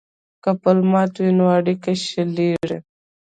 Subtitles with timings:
[0.43, 2.77] که پل مات وي نو اړیکې شلیږي.